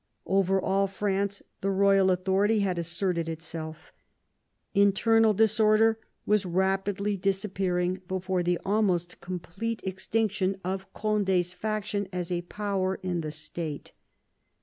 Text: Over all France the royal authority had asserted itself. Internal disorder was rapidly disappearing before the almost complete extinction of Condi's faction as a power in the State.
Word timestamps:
Over 0.25 0.59
all 0.59 0.87
France 0.87 1.43
the 1.61 1.69
royal 1.69 2.09
authority 2.09 2.61
had 2.61 2.79
asserted 2.79 3.29
itself. 3.29 3.93
Internal 4.73 5.35
disorder 5.35 5.99
was 6.25 6.43
rapidly 6.43 7.17
disappearing 7.17 8.01
before 8.07 8.41
the 8.41 8.57
almost 8.65 9.21
complete 9.21 9.79
extinction 9.83 10.59
of 10.63 10.91
Condi's 10.93 11.53
faction 11.53 12.07
as 12.11 12.31
a 12.31 12.41
power 12.41 12.95
in 13.03 13.21
the 13.21 13.29
State. 13.29 13.91